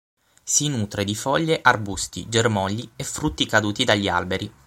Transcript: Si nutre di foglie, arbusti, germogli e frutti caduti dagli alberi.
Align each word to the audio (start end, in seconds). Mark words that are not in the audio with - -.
Si 0.43 0.67
nutre 0.67 1.03
di 1.03 1.13
foglie, 1.13 1.59
arbusti, 1.61 2.27
germogli 2.27 2.89
e 2.95 3.03
frutti 3.03 3.45
caduti 3.45 3.83
dagli 3.83 4.07
alberi. 4.07 4.51